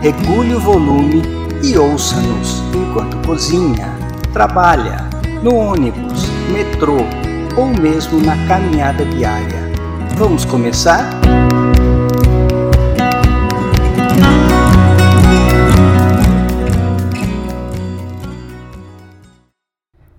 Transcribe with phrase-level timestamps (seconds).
[0.00, 1.22] regule o volume
[1.62, 3.88] e ouça-nos enquanto cozinha,
[4.32, 5.08] trabalha,
[5.42, 6.98] no ônibus, metrô
[7.56, 9.58] ou mesmo na caminhada diária.
[10.16, 11.10] Vamos começar?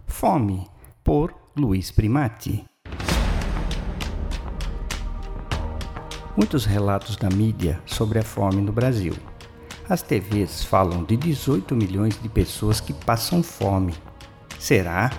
[0.06, 0.68] Fome,
[1.02, 2.66] por Luiz Primati.
[6.36, 9.14] Muitos relatos da mídia sobre a fome no Brasil.
[9.90, 13.96] As TVs falam de 18 milhões de pessoas que passam fome.
[14.60, 15.10] Será?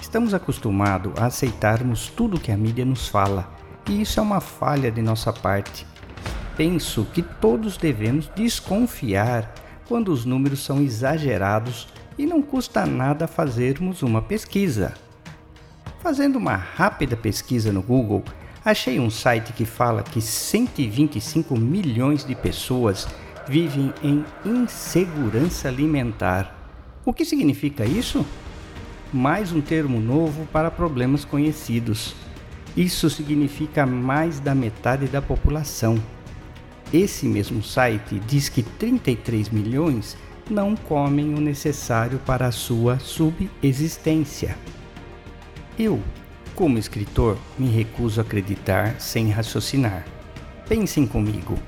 [0.00, 3.46] Estamos acostumados a aceitarmos tudo que a mídia nos fala,
[3.86, 5.86] e isso é uma falha de nossa parte.
[6.56, 9.52] Penso que todos devemos desconfiar
[9.86, 11.86] quando os números são exagerados
[12.16, 14.94] e não custa nada fazermos uma pesquisa.
[16.00, 18.24] Fazendo uma rápida pesquisa no Google,
[18.64, 23.06] achei um site que fala que 125 milhões de pessoas
[23.48, 26.54] vivem em insegurança alimentar.
[27.04, 28.24] O que significa isso?
[29.12, 32.14] Mais um termo novo para problemas conhecidos.
[32.76, 36.02] Isso significa mais da metade da população.
[36.92, 40.16] Esse mesmo site diz que 33 milhões
[40.50, 44.56] não comem o necessário para a sua subexistência.
[45.78, 46.00] Eu,
[46.54, 50.04] como escritor, me recuso a acreditar sem raciocinar.
[50.68, 51.58] Pensem comigo.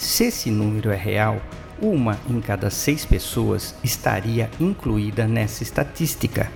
[0.00, 1.42] Se esse número é real,
[1.78, 6.50] uma em cada seis pessoas estaria incluída nessa estatística.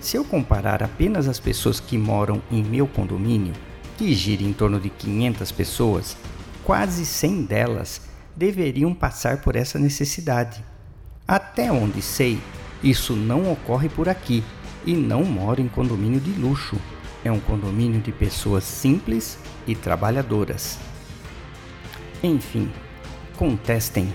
[0.00, 3.52] Se eu comparar apenas as pessoas que moram em meu condomínio,
[3.98, 6.16] que gira em torno de 500 pessoas,
[6.64, 8.00] quase 100 delas
[8.34, 10.64] deveriam passar por essa necessidade.
[11.28, 12.40] Até onde sei,
[12.82, 14.42] isso não ocorre por aqui
[14.86, 16.78] e não moro em condomínio de luxo.
[17.22, 20.78] É um condomínio de pessoas simples e trabalhadoras.
[22.22, 22.70] Enfim,
[23.36, 24.12] contestem.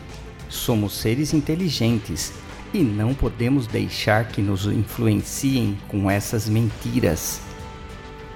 [0.49, 2.33] Somos seres inteligentes
[2.73, 7.41] e não podemos deixar que nos influenciem com essas mentiras.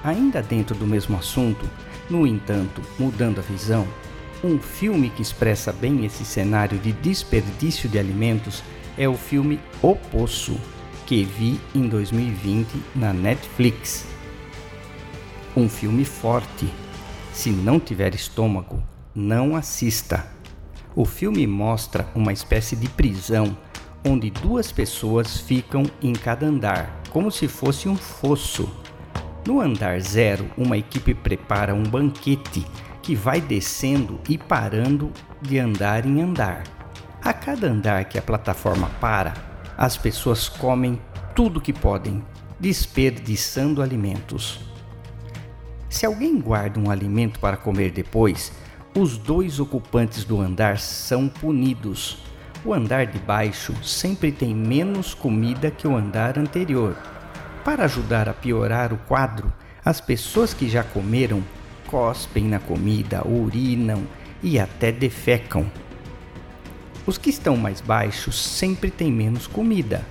[0.04, 1.70] Ainda dentro do mesmo assunto,
[2.10, 3.88] no entanto, mudando a visão,
[4.44, 8.64] um filme que expressa bem esse cenário de desperdício de alimentos
[8.98, 10.60] é o filme O Poço,
[11.06, 14.06] que vi em 2020 na Netflix.
[15.56, 16.68] Um filme forte.
[17.32, 18.84] Se não tiver estômago,
[19.14, 20.26] não assista.
[20.96, 23.58] O filme mostra uma espécie de prisão
[24.06, 28.70] onde duas pessoas ficam em cada andar, como se fosse um fosso.
[29.46, 32.66] No andar zero, uma equipe prepara um banquete
[33.02, 35.12] que vai descendo e parando
[35.42, 36.64] de andar em andar.
[37.22, 39.34] A cada andar que a plataforma para,
[39.78, 41.00] as pessoas comem
[41.36, 42.24] tudo que podem,
[42.60, 44.60] desperdiçando alimentos.
[45.90, 48.52] Se alguém guarda um alimento para comer depois,
[48.94, 52.18] os dois ocupantes do andar são punidos.
[52.66, 56.96] O andar de baixo sempre tem menos comida que o andar anterior.
[57.64, 59.52] Para ajudar a piorar o quadro,
[59.84, 61.42] as pessoas que já comeram
[61.88, 64.04] cospem na comida, urinam
[64.44, 65.70] e até defecam.
[67.06, 70.06] Os que estão mais baixos sempre têm menos comida,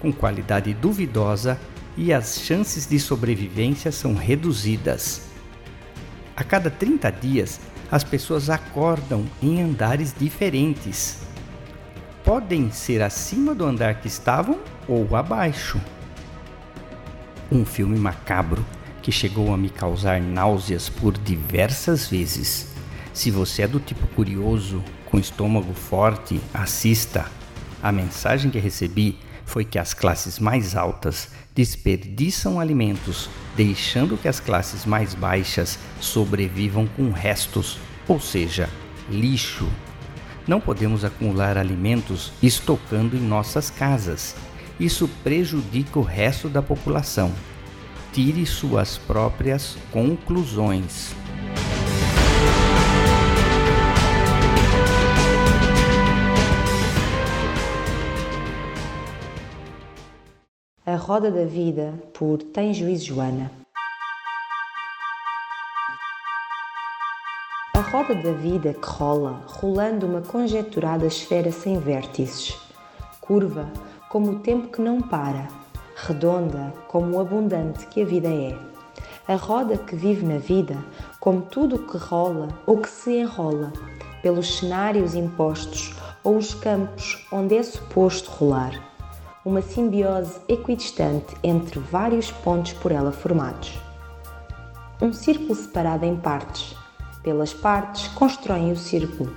[0.00, 1.58] com qualidade duvidosa
[1.96, 5.31] e as chances de sobrevivência são reduzidas.
[6.36, 7.60] A cada 30 dias,
[7.90, 11.18] as pessoas acordam em andares diferentes.
[12.24, 15.80] Podem ser acima do andar que estavam ou abaixo.
[17.50, 18.64] Um filme macabro
[19.02, 22.68] que chegou a me causar náuseas por diversas vezes.
[23.12, 27.26] Se você é do tipo curioso, com estômago forte, assista.
[27.82, 29.18] A mensagem que recebi
[29.52, 36.86] foi que as classes mais altas desperdiçam alimentos, deixando que as classes mais baixas sobrevivam
[36.86, 37.78] com restos,
[38.08, 38.66] ou seja,
[39.10, 39.68] lixo.
[40.48, 44.34] Não podemos acumular alimentos estocando em nossas casas.
[44.80, 47.30] Isso prejudica o resto da população.
[48.10, 51.14] Tire suas próprias conclusões.
[61.04, 63.50] Roda da Vida, por Tem Juízo Joana.
[67.74, 72.56] A roda da vida que rola, rolando uma conjeturada esfera sem vértices,
[73.20, 73.68] curva
[74.08, 75.48] como o tempo que não para,
[75.96, 78.56] redonda como o abundante que a vida é.
[79.26, 80.78] A roda que vive na vida,
[81.18, 83.72] como tudo o que rola ou que se enrola,
[84.22, 88.91] pelos cenários impostos ou os campos onde é suposto rolar.
[89.44, 93.76] Uma simbiose equidistante entre vários pontos por ela formados.
[95.00, 96.76] Um círculo separado em partes.
[97.24, 99.34] Pelas partes constroem o círculo,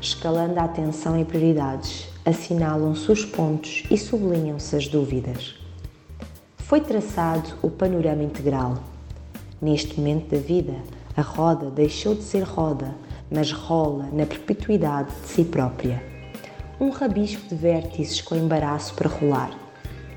[0.00, 5.54] escalando a atenção e prioridades, assinalam-se os pontos e sublinham-se as dúvidas.
[6.56, 8.78] Foi traçado o panorama integral.
[9.60, 10.76] Neste momento da vida,
[11.14, 12.94] a roda deixou de ser roda,
[13.30, 16.11] mas rola na perpetuidade de si própria.
[16.82, 19.56] Um rabisco de vértices com embaraço para rolar.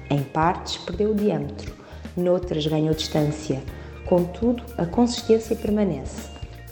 [0.09, 1.71] Em partes perdeu o diâmetro,
[2.17, 3.61] noutras ganhou distância,
[4.07, 6.27] contudo a consistência permanece,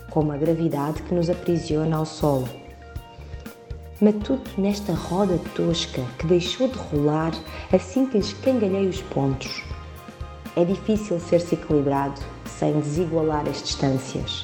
[0.10, 2.50] como a gravidade que nos aprisiona ao solo
[4.01, 7.31] matuto nesta roda tosca que deixou de rolar
[7.72, 9.63] assim que lhe escangalhei os pontos.
[10.56, 14.44] É difícil ser-se equilibrado sem desigualar as distâncias.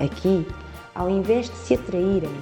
[0.00, 0.46] Aqui,
[0.94, 2.32] ao invés de se atraírem,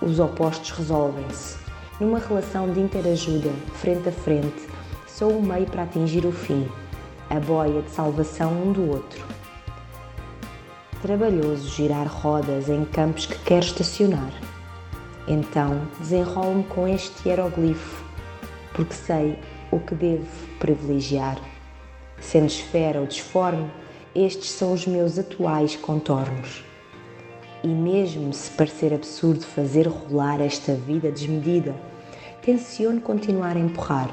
[0.00, 1.69] os opostos resolvem-se.
[2.00, 4.66] Numa relação de interajuda, frente a frente,
[5.06, 6.66] sou o meio para atingir o fim,
[7.28, 9.22] a boia de salvação um do outro.
[11.02, 14.32] Trabalhoso girar rodas em campos que quer estacionar
[15.30, 18.04] então desenrolo-me com este hieroglifo,
[18.74, 19.38] porque sei
[19.70, 20.26] o que devo
[20.58, 21.38] privilegiar.
[22.20, 23.70] Sendo esfera ou disforme,
[24.12, 26.64] estes são os meus atuais contornos.
[27.62, 31.74] E mesmo se parecer absurdo fazer rolar esta vida desmedida,
[32.40, 34.08] tenciono continuar a empurrar,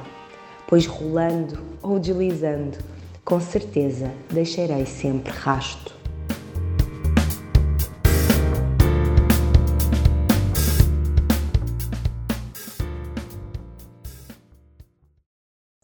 [0.67, 2.77] pois rolando ou deslizando,
[3.23, 5.95] com certeza deixarei sempre rasto.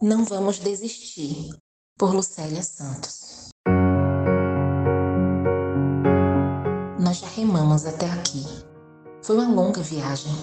[0.02, 1.56] Não Vamos Desistir,
[1.98, 3.43] por Lucélia Santos.
[7.44, 8.46] Remamos até aqui.
[9.22, 10.34] Foi uma longa viagem,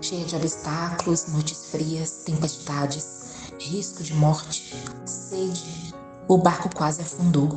[0.00, 4.74] cheia de obstáculos, noites frias, tempestades, risco de morte,
[5.04, 5.94] sede.
[6.26, 7.48] O barco quase afundou.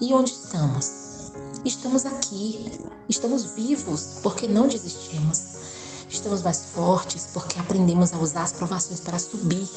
[0.00, 1.32] E onde estamos?
[1.62, 5.52] Estamos aqui, estamos vivos porque não desistimos.
[6.08, 9.68] Estamos mais fortes porque aprendemos a usar as provações para subir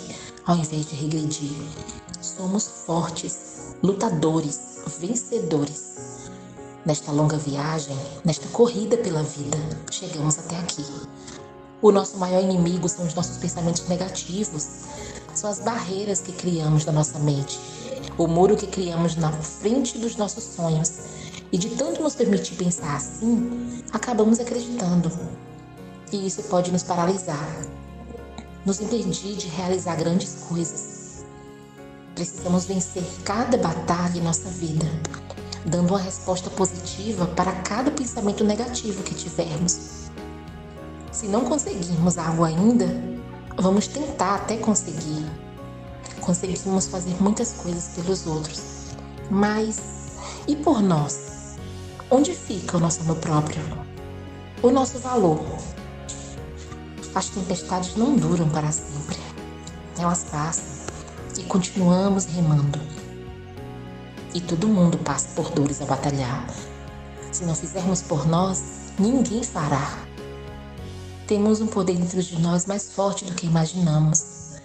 [0.45, 1.51] ao invés de regredir.
[2.21, 5.95] Somos fortes, lutadores, vencedores.
[6.85, 9.57] Nesta longa viagem, nesta corrida pela vida,
[9.89, 10.85] chegamos até aqui.
[11.81, 14.67] O nosso maior inimigo são os nossos pensamentos negativos,
[15.33, 17.59] são as barreiras que criamos na nossa mente,
[18.17, 20.93] o muro que criamos na frente dos nossos sonhos.
[21.51, 25.11] E de tanto nos permitir pensar assim, acabamos acreditando
[26.11, 27.65] e isso pode nos paralisar,
[28.65, 31.25] nos impedir de realizar grandes coisas.
[32.13, 34.85] Precisamos vencer cada batalha em nossa vida,
[35.65, 40.09] dando uma resposta positiva para cada pensamento negativo que tivermos.
[41.11, 42.87] Se não conseguirmos algo ainda,
[43.57, 45.25] vamos tentar até conseguir.
[46.19, 48.61] Conseguimos fazer muitas coisas pelos outros,
[49.29, 49.79] mas
[50.47, 51.55] e por nós?
[52.09, 53.61] Onde fica o nosso amor próprio?
[54.61, 55.43] O nosso valor?
[57.15, 59.17] As tempestades não duram para sempre.
[59.97, 60.63] Elas passam
[61.37, 62.94] e continuamos remando.
[64.35, 66.45] E todo mundo passa por dores a batalhar.
[67.31, 69.97] Se não fizermos por nós, ninguém fará.
[71.25, 74.57] Temos um poder dentro de nós mais forte do que imaginamos.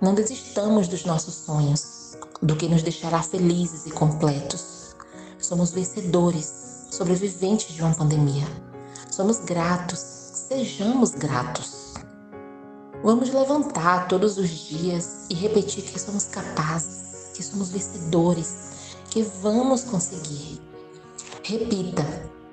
[0.00, 4.96] Não desistamos dos nossos sonhos, do que nos deixará felizes e completos.
[5.38, 8.48] Somos vencedores, sobreviventes de uma pandemia.
[9.10, 9.98] Somos gratos,
[10.48, 11.92] sejamos gratos.
[13.04, 18.68] Vamos levantar todos os dias e repetir que somos capazes, que somos vencedores,
[19.10, 20.60] que vamos conseguir.
[21.42, 22.04] Repita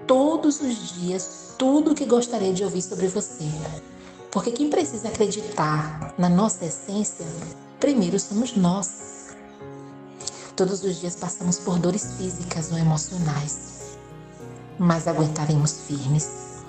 [0.08, 3.50] todos os dias tudo o que gostaria de ouvir sobre você.
[4.32, 7.26] Porque quem precisa acreditar na nossa essência,
[7.80, 9.36] primeiro somos nós.
[10.56, 13.98] Todos os dias passamos por dores físicas ou emocionais,
[14.80, 16.64] mas aguentaremos firmes,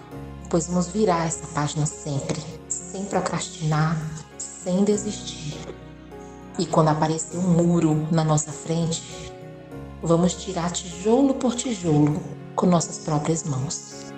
[0.48, 3.96] pois vamos virar essa página sempre sem procrastinar,
[4.38, 5.56] sem desistir.
[6.58, 9.25] E quando aparecer um muro na nossa frente,
[10.06, 12.22] Vamos tirar tijolo por tijolo
[12.54, 14.12] com nossas próprias mãos.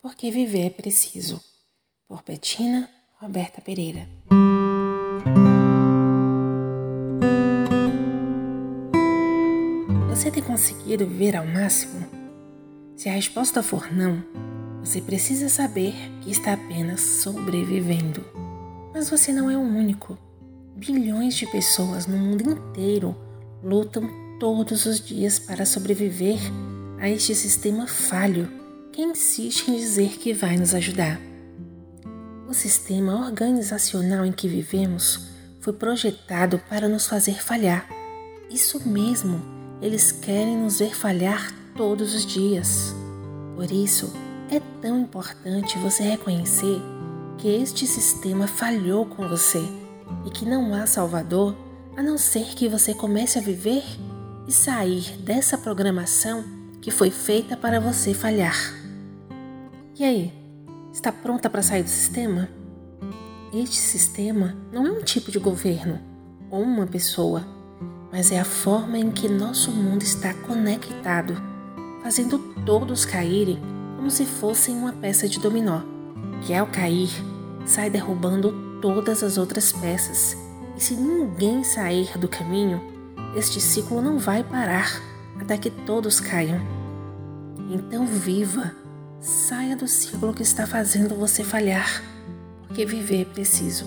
[0.00, 1.38] Porque viver é preciso.
[2.08, 2.88] Por Betina
[3.20, 4.08] Roberta Pereira.
[10.08, 12.06] Você tem conseguido viver ao máximo?
[12.96, 14.24] Se a resposta for não,
[14.84, 18.22] você precisa saber que está apenas sobrevivendo.
[18.92, 20.18] Mas você não é o único.
[20.76, 23.16] Bilhões de pessoas no mundo inteiro
[23.62, 26.38] lutam todos os dias para sobreviver
[26.98, 28.46] a este sistema falho
[28.92, 31.18] que insiste em dizer que vai nos ajudar.
[32.46, 35.28] O sistema organizacional em que vivemos
[35.60, 37.88] foi projetado para nos fazer falhar.
[38.50, 39.40] Isso mesmo,
[39.80, 42.94] eles querem nos ver falhar todos os dias.
[43.56, 44.12] Por isso,
[44.50, 46.80] é tão importante você reconhecer
[47.38, 49.62] que este sistema falhou com você
[50.24, 51.56] e que não há salvador
[51.96, 53.82] a não ser que você comece a viver
[54.46, 56.44] e sair dessa programação
[56.80, 58.56] que foi feita para você falhar.
[59.98, 60.32] E aí,
[60.92, 62.48] está pronta para sair do sistema?
[63.52, 66.00] Este sistema não é um tipo de governo
[66.50, 67.46] ou uma pessoa,
[68.12, 71.40] mas é a forma em que nosso mundo está conectado,
[72.02, 73.58] fazendo todos caírem
[74.04, 75.80] como se fossem uma peça de dominó,
[76.42, 77.08] que ao cair
[77.64, 80.36] sai derrubando todas as outras peças.
[80.76, 82.82] E se ninguém sair do caminho,
[83.34, 85.00] este ciclo não vai parar
[85.40, 86.60] até que todos caiam.
[87.70, 88.76] Então viva,
[89.22, 92.02] saia do ciclo que está fazendo você falhar
[92.68, 93.86] porque viver é preciso.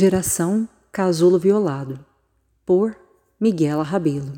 [0.00, 1.98] Geração Casulo Violado,
[2.64, 2.96] por
[3.40, 4.32] Miguela Rabelo.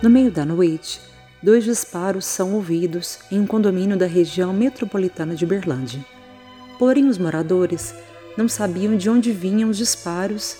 [0.00, 1.00] No meio da noite,
[1.42, 6.06] dois disparos são ouvidos em um condomínio da região metropolitana de Berlândia.
[6.78, 7.92] Porém, os moradores
[8.38, 10.58] não sabiam de onde vinham os disparos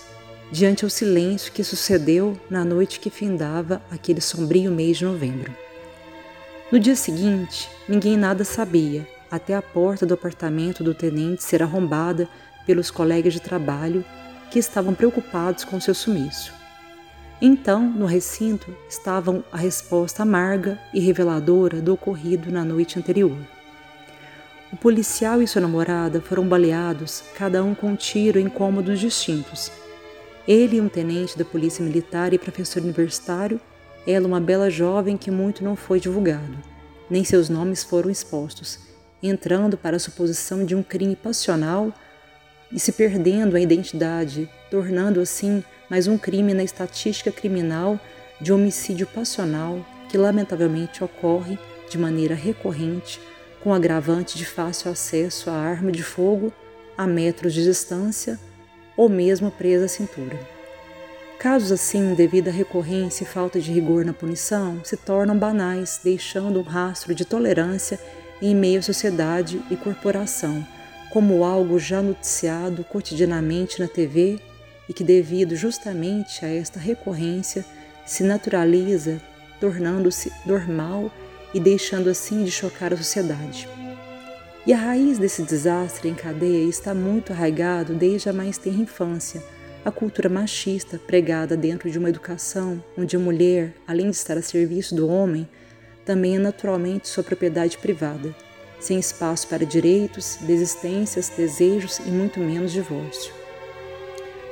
[0.51, 5.55] diante ao silêncio que sucedeu na noite que findava aquele sombrio mês de novembro.
[6.69, 12.29] No dia seguinte, ninguém nada sabia, até a porta do apartamento do tenente ser arrombada
[12.67, 14.05] pelos colegas de trabalho
[14.51, 16.53] que estavam preocupados com seu sumiço.
[17.41, 23.35] Então, no recinto, estavam a resposta amarga e reveladora do ocorrido na noite anterior.
[24.71, 29.71] O policial e sua namorada foram baleados, cada um com um tiro em cômodos distintos.
[30.47, 33.59] Ele, um tenente da polícia militar e professor universitário,
[34.05, 36.55] ela, uma bela jovem que muito não foi divulgado,
[37.09, 38.92] nem seus nomes foram expostos,
[39.23, 41.93] entrando para a suposição de um crime passional
[42.71, 47.99] e se perdendo a identidade, tornando assim mais um crime na estatística criminal
[48.41, 51.57] de homicídio passional que lamentavelmente ocorre
[51.89, 53.19] de maneira recorrente
[53.63, 56.51] com agravante de fácil acesso à arma de fogo
[56.97, 58.37] a metros de distância
[58.97, 60.37] ou mesmo presa à cintura.
[61.39, 66.59] Casos assim, devido à recorrência e falta de rigor na punição, se tornam banais, deixando
[66.59, 67.99] um rastro de tolerância
[68.43, 70.67] em meio à sociedade e corporação,
[71.09, 74.39] como algo já noticiado cotidianamente na TV
[74.89, 77.63] e que, devido justamente a esta recorrência,
[78.05, 79.21] se naturaliza,
[79.61, 81.09] tornando-se normal
[81.53, 83.67] e deixando assim de chocar a sociedade.
[84.67, 89.41] E a raiz desse desastre em cadeia está muito arraigado desde a mais tenra infância,
[89.85, 94.41] a cultura machista pregada dentro de uma educação onde a mulher, além de estar a
[94.41, 95.47] serviço do homem,
[96.05, 98.35] também é naturalmente sua propriedade privada,
[98.79, 103.33] sem espaço para direitos, desistências, desejos e muito menos divórcio.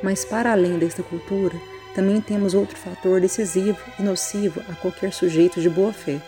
[0.02, 1.56] Mas para além desta cultura,
[1.94, 6.22] também temos outro fator decisivo e nocivo a qualquer sujeito de boa fé,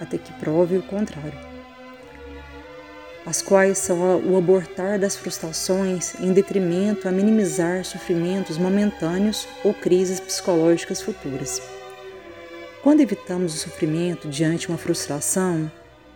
[0.00, 1.38] até que prove o contrário.
[3.24, 10.18] As quais são o abortar das frustrações em detrimento a minimizar sofrimentos momentâneos ou crises
[10.18, 11.62] psicológicas futuras.
[12.82, 15.70] Quando evitamos o sofrimento diante uma frustração,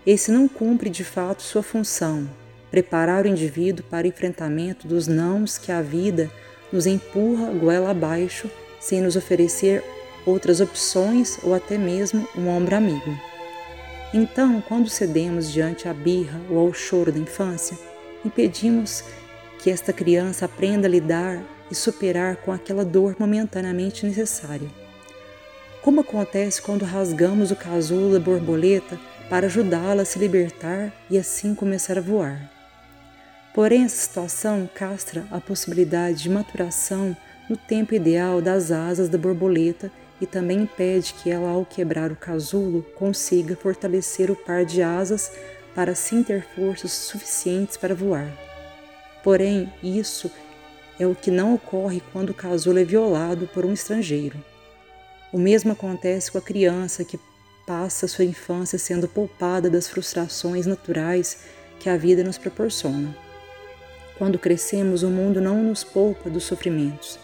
[0.04, 2.28] esse não cumpre de fato sua função,
[2.72, 6.28] preparar o indivíduo para o enfrentamento dos nãos que a vida
[6.72, 9.84] nos empurra goela abaixo sem nos oferecer
[10.26, 13.16] outras opções ou até mesmo um ombro amigo.
[14.12, 17.78] Então, quando cedemos diante à birra ou ao choro da infância,
[18.24, 19.04] impedimos
[19.60, 24.85] que esta criança aprenda a lidar e superar com aquela dor momentaneamente necessária.
[25.86, 28.98] Como acontece quando rasgamos o casulo da borboleta
[29.30, 32.50] para ajudá-la a se libertar e assim começar a voar.
[33.54, 37.16] Porém, essa situação castra a possibilidade de maturação
[37.48, 39.88] no tempo ideal das asas da borboleta
[40.20, 45.30] e também impede que ela, ao quebrar o casulo, consiga fortalecer o par de asas
[45.72, 48.28] para assim ter forças suficientes para voar.
[49.22, 50.28] Porém, isso
[50.98, 54.36] é o que não ocorre quando o casulo é violado por um estrangeiro.
[55.32, 57.18] O mesmo acontece com a criança que,
[57.66, 61.38] passa sua infância sendo poupada das frustrações naturais
[61.80, 63.14] que a vida nos proporciona.
[64.16, 67.18] Quando crescemos, o mundo não nos poupa dos sofrimentos.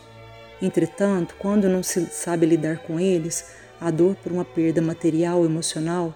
[0.60, 3.46] Entretanto, quando não se sabe lidar com eles,
[3.80, 6.14] a dor por uma perda material ou emocional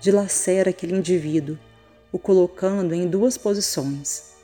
[0.00, 1.58] dilacera aquele indivíduo,
[2.12, 4.34] o colocando em duas posições.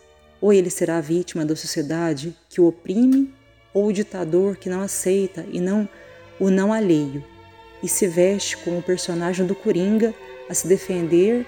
[0.41, 3.35] Ou ele será vítima da sociedade que o oprime,
[3.75, 5.89] ou o ditador que não aceita e não
[6.39, 7.25] o não alheio,
[7.83, 10.15] e se veste como o personagem do Coringa
[10.49, 11.47] a se defender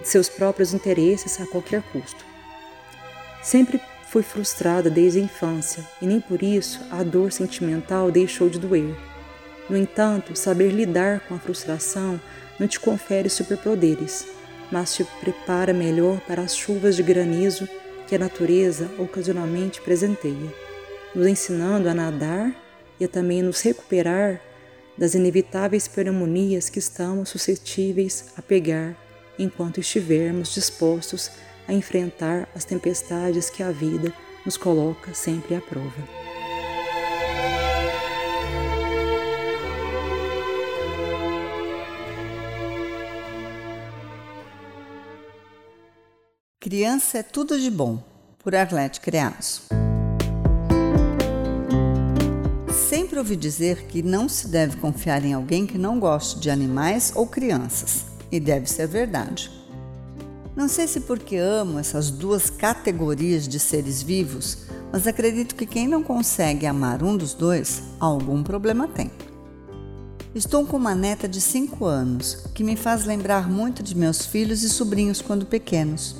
[0.00, 2.24] de seus próprios interesses a qualquer custo.
[3.42, 8.58] Sempre fui frustrada desde a infância e nem por isso a dor sentimental deixou de
[8.58, 8.94] doer.
[9.68, 12.20] No entanto, saber lidar com a frustração
[12.58, 14.26] não te confere superpoderes,
[14.70, 17.68] mas te prepara melhor para as chuvas de granizo
[18.06, 20.52] que a natureza ocasionalmente presenteia,
[21.14, 22.54] nos ensinando a nadar
[23.00, 24.40] e a também nos recuperar
[24.96, 28.96] das inevitáveis pneumonias que estamos suscetíveis a pegar
[29.38, 31.30] enquanto estivermos dispostos
[31.68, 34.12] a enfrentar as tempestades que a vida
[34.44, 36.18] nos coloca sempre à prova.
[46.60, 48.02] Criança é tudo de bom,
[48.38, 49.77] por Arlete Creaso.
[52.88, 57.12] Sempre ouvi dizer que não se deve confiar em alguém que não goste de animais
[57.14, 59.50] ou crianças, e deve ser verdade.
[60.56, 65.86] Não sei se porque amo essas duas categorias de seres vivos, mas acredito que quem
[65.86, 69.10] não consegue amar um dos dois, algum problema tem.
[70.34, 74.62] Estou com uma neta de 5 anos que me faz lembrar muito de meus filhos
[74.62, 76.16] e sobrinhos quando pequenos.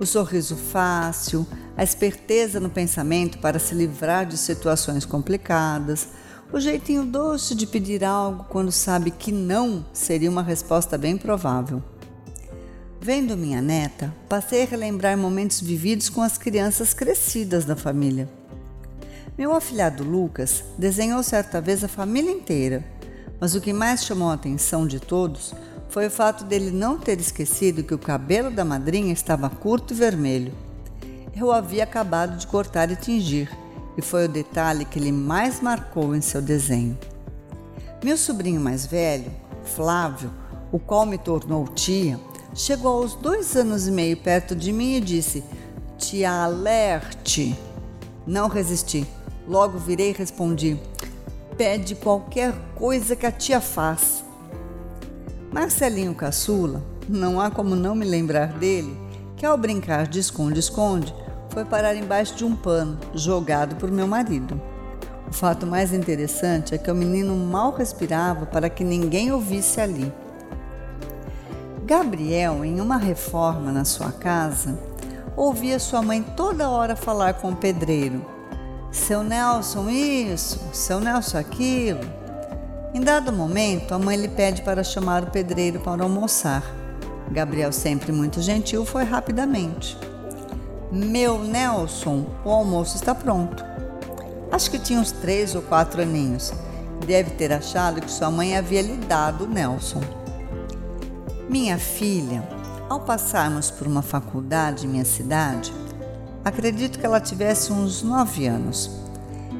[0.00, 1.46] O sorriso fácil,
[1.80, 6.08] a esperteza no pensamento para se livrar de situações complicadas,
[6.52, 11.82] o jeitinho doce de pedir algo quando sabe que não seria uma resposta bem provável.
[13.00, 18.28] Vendo minha neta, passei a relembrar momentos vividos com as crianças crescidas da família.
[19.38, 22.84] Meu afilhado Lucas desenhou certa vez a família inteira,
[23.40, 25.54] mas o que mais chamou a atenção de todos
[25.88, 29.96] foi o fato dele não ter esquecido que o cabelo da madrinha estava curto e
[29.96, 30.52] vermelho.
[31.40, 33.50] Eu havia acabado de cortar e tingir,
[33.96, 36.98] e foi o detalhe que ele mais marcou em seu desenho.
[38.04, 39.32] Meu sobrinho mais velho,
[39.64, 40.30] Flávio,
[40.70, 42.20] o qual me tornou tia,
[42.54, 45.42] chegou aos dois anos e meio perto de mim e disse:
[45.96, 47.58] Tia alerte.
[48.26, 49.06] Não resisti.
[49.48, 50.78] Logo virei e respondi:
[51.56, 54.22] Pede qualquer coisa que a tia faz.
[55.50, 58.94] Marcelinho Caçula, não há como não me lembrar dele,
[59.38, 61.14] que ao brincar de esconde-esconde,
[61.50, 64.60] foi parar embaixo de um pano jogado por meu marido.
[65.28, 69.80] O fato mais interessante é que o menino mal respirava para que ninguém o visse
[69.80, 70.12] ali.
[71.84, 74.78] Gabriel, em uma reforma na sua casa,
[75.36, 78.24] ouvia sua mãe toda hora falar com o pedreiro:
[78.90, 82.00] Seu Nelson, isso, seu Nelson, aquilo.
[82.92, 86.62] Em dado momento, a mãe lhe pede para chamar o pedreiro para almoçar.
[87.30, 89.96] Gabriel, sempre muito gentil, foi rapidamente.
[90.92, 93.64] Meu Nelson, o almoço está pronto.
[94.50, 96.52] Acho que tinha uns três ou quatro aninhos.
[97.06, 100.00] Deve ter achado que sua mãe havia lhe dado Nelson.
[101.48, 102.42] Minha filha,
[102.88, 105.72] ao passarmos por uma faculdade em minha cidade,
[106.44, 108.90] acredito que ela tivesse uns nove anos.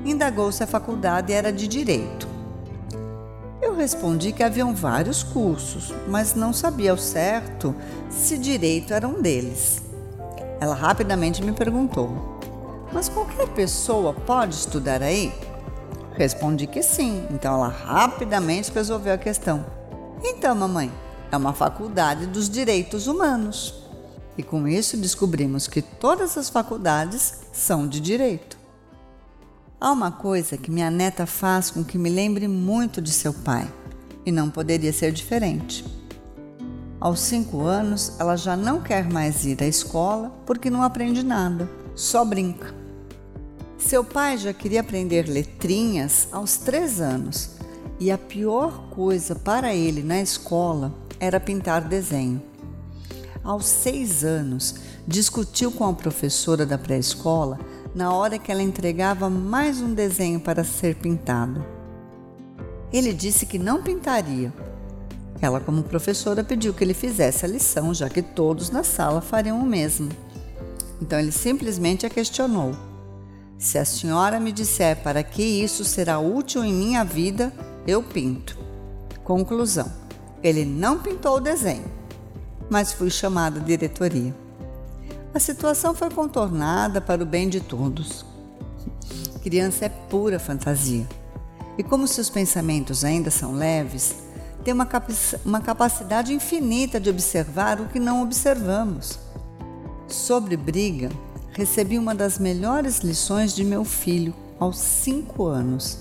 [0.04, 2.26] Indagou se a faculdade era de direito.
[3.62, 7.72] Eu respondi que haviam vários cursos, mas não sabia ao certo
[8.10, 9.89] se direito era um deles.
[10.60, 12.38] Ela rapidamente me perguntou:
[12.92, 15.32] Mas qualquer pessoa pode estudar aí?
[16.14, 19.64] Respondi que sim, então ela rapidamente resolveu a questão.
[20.22, 20.92] Então, mamãe,
[21.32, 23.74] é uma faculdade dos direitos humanos.
[24.36, 28.58] E com isso descobrimos que todas as faculdades são de direito.
[29.80, 33.66] Há uma coisa que minha neta faz com que me lembre muito de seu pai,
[34.26, 35.84] e não poderia ser diferente.
[37.00, 41.66] Aos cinco anos, ela já não quer mais ir à escola porque não aprende nada,
[41.94, 42.74] só brinca.
[43.78, 47.52] Seu pai já queria aprender letrinhas aos três anos,
[47.98, 52.42] e a pior coisa para ele na escola era pintar desenho.
[53.42, 54.74] Aos seis anos,
[55.06, 57.58] discutiu com a professora da pré-escola
[57.94, 61.64] na hora que ela entregava mais um desenho para ser pintado.
[62.92, 64.52] Ele disse que não pintaria.
[65.40, 69.58] Ela, como professora, pediu que ele fizesse a lição, já que todos na sala fariam
[69.58, 70.10] o mesmo.
[71.00, 72.76] Então ele simplesmente a questionou:
[73.58, 77.52] Se a senhora me disser para que isso será útil em minha vida,
[77.86, 78.58] eu pinto.
[79.24, 79.90] Conclusão:
[80.42, 81.90] Ele não pintou o desenho,
[82.68, 84.34] mas fui chamada à diretoria.
[85.32, 88.26] A situação foi contornada para o bem de todos.
[89.42, 91.06] Criança é pura fantasia.
[91.78, 94.16] E como seus pensamentos ainda são leves,
[94.64, 94.88] tem uma,
[95.44, 99.18] uma capacidade infinita de observar o que não observamos.
[100.06, 101.10] Sobre briga,
[101.52, 105.98] recebi uma das melhores lições de meu filho aos cinco anos.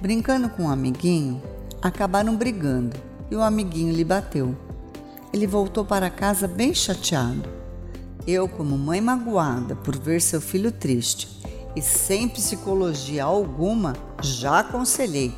[0.00, 1.42] Brincando com um amiguinho,
[1.82, 2.96] acabaram brigando
[3.30, 4.56] e o amiguinho lhe bateu.
[5.32, 7.48] Ele voltou para casa bem chateado.
[8.26, 11.28] Eu, como mãe magoada por ver seu filho triste
[11.76, 15.34] e sem psicologia alguma, já aconselhei.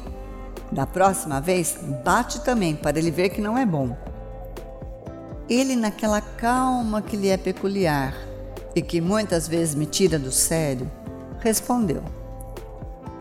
[0.70, 3.96] Da próxima vez, bate também para ele ver que não é bom.
[5.48, 8.14] Ele, naquela calma que lhe é peculiar
[8.74, 10.90] e que muitas vezes me tira do sério,
[11.38, 12.02] respondeu: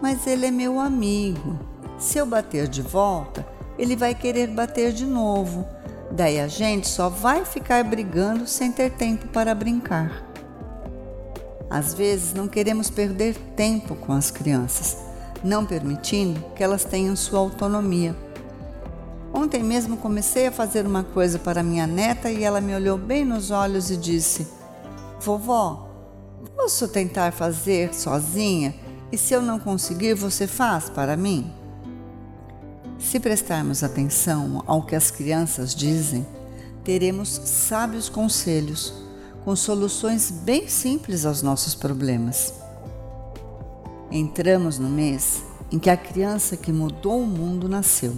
[0.01, 1.59] Mas ele é meu amigo.
[1.99, 3.45] Se eu bater de volta,
[3.77, 5.65] ele vai querer bater de novo.
[6.11, 10.23] Daí a gente só vai ficar brigando sem ter tempo para brincar.
[11.69, 14.97] Às vezes não queremos perder tempo com as crianças,
[15.43, 18.15] não permitindo que elas tenham sua autonomia.
[19.33, 23.25] Ontem mesmo comecei a fazer uma coisa para minha neta e ela me olhou bem
[23.25, 24.47] nos olhos e disse:
[25.19, 25.89] Vovó,
[26.55, 28.73] posso tentar fazer sozinha
[29.11, 31.51] e se eu não conseguir, você faz para mim?
[32.97, 36.25] Se prestarmos atenção ao que as crianças dizem,
[36.83, 38.93] teremos sábios conselhos
[39.43, 42.53] com soluções bem simples aos nossos problemas.
[44.11, 48.15] Entramos no mês em que a criança que mudou o mundo nasceu.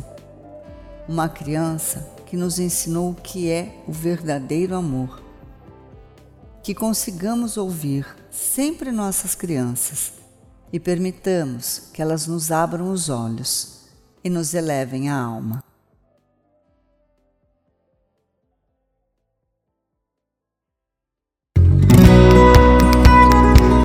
[1.08, 5.23] Uma criança que nos ensinou o que é o verdadeiro amor.
[6.62, 10.13] Que consigamos ouvir sempre nossas crianças
[10.71, 13.86] e permitamos que elas nos abram os olhos
[14.23, 15.66] e nos elevem a alma.